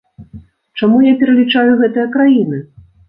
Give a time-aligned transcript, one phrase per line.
[0.79, 2.65] Чаму я пералічаю гэтыя краіны?